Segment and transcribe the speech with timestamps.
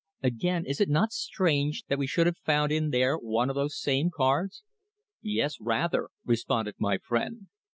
[0.23, 3.79] "Again, is it not strange that we should have found in there one of those
[3.79, 4.63] same cards?"
[5.21, 7.49] "Yes, rather," responded my friend.